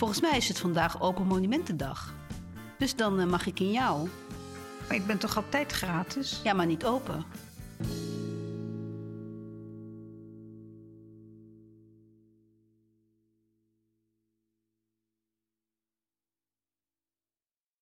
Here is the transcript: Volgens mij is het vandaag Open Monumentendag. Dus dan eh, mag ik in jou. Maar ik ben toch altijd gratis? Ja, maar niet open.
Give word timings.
Volgens 0.00 0.20
mij 0.20 0.36
is 0.36 0.48
het 0.48 0.58
vandaag 0.58 1.00
Open 1.00 1.26
Monumentendag. 1.26 2.14
Dus 2.78 2.96
dan 2.96 3.20
eh, 3.20 3.26
mag 3.26 3.46
ik 3.46 3.60
in 3.60 3.70
jou. 3.70 4.08
Maar 4.88 4.96
ik 4.96 5.06
ben 5.06 5.18
toch 5.18 5.36
altijd 5.36 5.72
gratis? 5.72 6.40
Ja, 6.44 6.52
maar 6.52 6.66
niet 6.66 6.84
open. 6.84 7.24